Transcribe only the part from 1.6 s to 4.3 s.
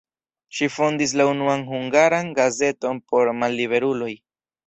hungaran gazeton por malliberuloj.